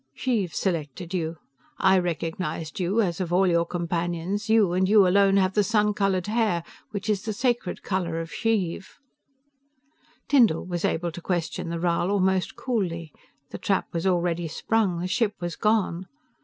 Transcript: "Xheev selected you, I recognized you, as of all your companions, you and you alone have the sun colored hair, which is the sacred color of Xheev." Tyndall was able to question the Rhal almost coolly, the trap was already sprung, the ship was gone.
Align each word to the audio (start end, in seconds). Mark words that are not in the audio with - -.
"Xheev 0.17 0.51
selected 0.55 1.13
you, 1.13 1.37
I 1.77 1.99
recognized 1.99 2.79
you, 2.79 3.03
as 3.03 3.21
of 3.21 3.31
all 3.31 3.45
your 3.45 3.67
companions, 3.67 4.49
you 4.49 4.73
and 4.73 4.89
you 4.89 5.05
alone 5.07 5.37
have 5.37 5.53
the 5.53 5.63
sun 5.63 5.93
colored 5.93 6.25
hair, 6.25 6.63
which 6.89 7.07
is 7.07 7.21
the 7.21 7.33
sacred 7.33 7.83
color 7.83 8.19
of 8.19 8.31
Xheev." 8.31 8.97
Tyndall 10.27 10.65
was 10.65 10.83
able 10.83 11.11
to 11.11 11.21
question 11.21 11.69
the 11.69 11.79
Rhal 11.79 12.09
almost 12.09 12.55
coolly, 12.55 13.11
the 13.51 13.59
trap 13.59 13.93
was 13.93 14.07
already 14.07 14.47
sprung, 14.47 15.01
the 15.01 15.07
ship 15.07 15.35
was 15.39 15.55
gone. 15.55 16.07